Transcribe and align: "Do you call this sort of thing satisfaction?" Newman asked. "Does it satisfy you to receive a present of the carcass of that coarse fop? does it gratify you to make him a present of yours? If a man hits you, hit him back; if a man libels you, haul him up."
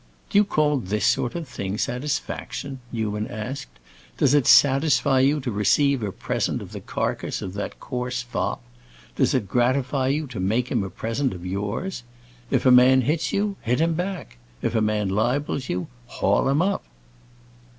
"Do 0.31 0.39
you 0.39 0.45
call 0.45 0.77
this 0.77 1.05
sort 1.05 1.35
of 1.35 1.47
thing 1.47 1.77
satisfaction?" 1.77 2.79
Newman 2.91 3.27
asked. 3.27 3.77
"Does 4.17 4.33
it 4.33 4.47
satisfy 4.47 5.19
you 5.19 5.39
to 5.41 5.51
receive 5.51 6.01
a 6.01 6.11
present 6.11 6.59
of 6.59 6.71
the 6.71 6.79
carcass 6.79 7.43
of 7.43 7.53
that 7.53 7.79
coarse 7.79 8.23
fop? 8.23 8.63
does 9.15 9.35
it 9.35 9.47
gratify 9.47 10.07
you 10.07 10.25
to 10.25 10.39
make 10.39 10.69
him 10.69 10.83
a 10.83 10.89
present 10.89 11.33
of 11.35 11.45
yours? 11.45 12.01
If 12.49 12.65
a 12.65 12.71
man 12.71 13.01
hits 13.01 13.31
you, 13.31 13.57
hit 13.61 13.79
him 13.79 13.93
back; 13.93 14.37
if 14.63 14.73
a 14.73 14.81
man 14.81 15.09
libels 15.09 15.69
you, 15.69 15.85
haul 16.07 16.49
him 16.49 16.63
up." 16.63 16.83